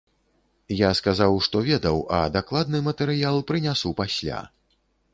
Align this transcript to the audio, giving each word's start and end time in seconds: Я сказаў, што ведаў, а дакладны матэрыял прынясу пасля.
Я 0.77 0.89
сказаў, 0.99 1.37
што 1.49 1.61
ведаў, 1.69 2.01
а 2.21 2.23
дакладны 2.39 2.83
матэрыял 2.91 3.37
прынясу 3.53 3.97
пасля. 4.05 4.45